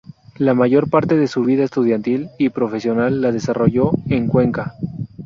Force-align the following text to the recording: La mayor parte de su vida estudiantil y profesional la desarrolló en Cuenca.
La 0.39 0.55
mayor 0.55 0.89
parte 0.89 1.15
de 1.15 1.27
su 1.27 1.43
vida 1.43 1.63
estudiantil 1.63 2.29
y 2.39 2.49
profesional 2.49 3.21
la 3.21 3.31
desarrolló 3.31 3.91
en 4.09 4.25
Cuenca. 4.25 4.73